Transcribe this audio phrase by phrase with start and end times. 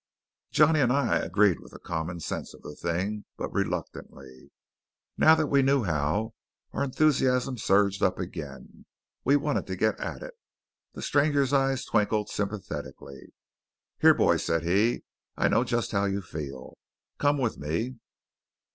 [0.49, 4.49] Johnny and I agreed with the common sense of the thing, but reluctantly.
[5.15, 6.33] Now that we knew how,
[6.73, 8.87] our enthusiasm surged up again.
[9.23, 10.33] We wanted to get at it.
[10.95, 13.31] The stranger's eyes twinkled sympathetically.
[13.99, 15.03] "Here, boys," said he,
[15.37, 16.79] "I know just how you feel.
[17.19, 17.99] Come with me."